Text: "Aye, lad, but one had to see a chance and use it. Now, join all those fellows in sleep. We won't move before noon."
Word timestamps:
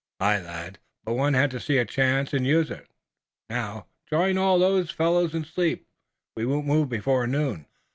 "Aye, 0.19 0.39
lad, 0.41 0.79
but 1.03 1.13
one 1.13 1.35
had 1.35 1.51
to 1.51 1.59
see 1.59 1.77
a 1.77 1.85
chance 1.85 2.33
and 2.33 2.43
use 2.43 2.71
it. 2.71 2.87
Now, 3.51 3.85
join 4.09 4.35
all 4.35 4.57
those 4.57 4.89
fellows 4.89 5.35
in 5.35 5.45
sleep. 5.45 5.85
We 6.35 6.43
won't 6.43 6.65
move 6.65 6.89
before 6.89 7.27
noon." 7.27 7.67